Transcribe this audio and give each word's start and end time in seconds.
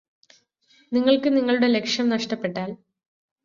നിങ്ങള്ക്ക് 0.91 1.29
നിങ്ങളുടെ 1.37 1.67
ലക്ഷ്യം 1.67 2.09
നഷ്ടപ്പെട്ടാല് 2.09 2.75